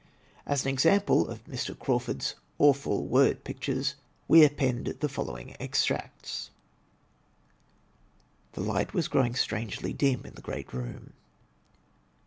As 0.47 0.65
an 0.65 0.69
example 0.69 1.27
of 1.27 1.45
Mr. 1.45 1.77
Crawford's 1.77 2.33
awful 2.57 3.05
word 3.05 3.43
pictures 3.43 3.93
we 4.27 4.43
append 4.43 4.87
the 4.87 5.07
following 5.07 5.55
extracts: 5.59 6.49
The 8.53 8.61
light 8.61 8.95
was 8.95 9.07
growing 9.07 9.35
strangely 9.35 9.93
dim 9.93 10.25
in 10.25 10.33
the 10.33 10.41
great 10.41 10.73
room. 10.73 11.13